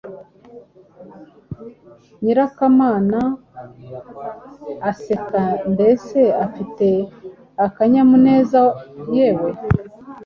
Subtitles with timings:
[2.23, 3.21] Nyirakamana:
[4.89, 5.41] aseka,
[5.73, 6.87] mbese afite
[7.65, 8.61] akanyamuneza
[9.15, 9.49] Yewe,